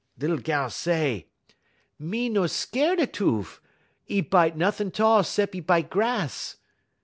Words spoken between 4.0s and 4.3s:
'E